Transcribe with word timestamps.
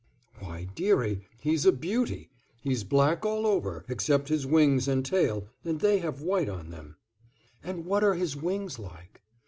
"Why, 0.39 0.63
dearie, 0.73 1.27
he's 1.41 1.63
a 1.63 1.71
beauty; 1.71 2.31
he's 2.59 2.83
black 2.83 3.23
all 3.23 3.45
over, 3.45 3.85
except 3.87 4.29
his 4.29 4.47
wings 4.47 4.87
and 4.87 5.05
tail, 5.05 5.47
and 5.63 5.79
they 5.79 5.99
have 5.99 6.23
white 6.23 6.49
on 6.49 6.71
them." 6.71 6.95
"And 7.63 7.85
what 7.85 8.03
are 8.03 8.15
his 8.15 8.35
wings 8.35 8.79
like?" 8.79 9.21